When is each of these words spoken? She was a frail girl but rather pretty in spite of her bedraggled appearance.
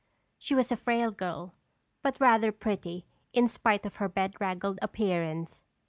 She 0.39 0.55
was 0.55 0.71
a 0.71 0.77
frail 0.77 1.11
girl 1.11 1.53
but 2.01 2.19
rather 2.19 2.51
pretty 2.51 3.05
in 3.33 3.47
spite 3.47 3.85
of 3.85 3.97
her 3.97 4.09
bedraggled 4.09 4.79
appearance. 4.81 5.63